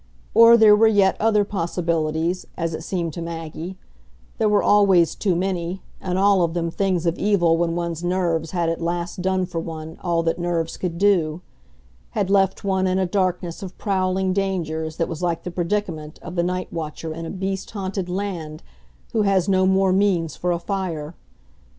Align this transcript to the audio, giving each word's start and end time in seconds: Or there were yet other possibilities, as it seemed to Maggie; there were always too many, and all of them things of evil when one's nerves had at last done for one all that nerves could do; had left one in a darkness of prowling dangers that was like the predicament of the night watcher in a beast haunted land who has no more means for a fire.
Or 0.33 0.57
there 0.57 0.75
were 0.75 0.87
yet 0.87 1.15
other 1.19 1.43
possibilities, 1.45 2.47
as 2.57 2.73
it 2.73 2.81
seemed 2.83 3.13
to 3.13 3.21
Maggie; 3.21 3.77
there 4.39 4.49
were 4.49 4.63
always 4.63 5.13
too 5.13 5.35
many, 5.35 5.83
and 6.01 6.17
all 6.17 6.41
of 6.41 6.55
them 6.55 6.71
things 6.71 7.05
of 7.05 7.19
evil 7.19 7.55
when 7.55 7.75
one's 7.75 8.03
nerves 8.03 8.49
had 8.49 8.67
at 8.67 8.81
last 8.81 9.21
done 9.21 9.45
for 9.45 9.59
one 9.59 9.99
all 10.01 10.23
that 10.23 10.39
nerves 10.39 10.75
could 10.75 10.97
do; 10.97 11.41
had 12.17 12.31
left 12.31 12.63
one 12.63 12.87
in 12.87 12.97
a 12.97 13.05
darkness 13.05 13.61
of 13.61 13.77
prowling 13.77 14.33
dangers 14.33 14.97
that 14.97 15.07
was 15.07 15.21
like 15.21 15.43
the 15.43 15.51
predicament 15.51 16.17
of 16.23 16.33
the 16.35 16.41
night 16.41 16.73
watcher 16.73 17.13
in 17.13 17.27
a 17.27 17.29
beast 17.29 17.69
haunted 17.69 18.09
land 18.09 18.63
who 19.13 19.21
has 19.21 19.47
no 19.47 19.67
more 19.67 19.93
means 19.93 20.35
for 20.35 20.51
a 20.51 20.57
fire. 20.57 21.13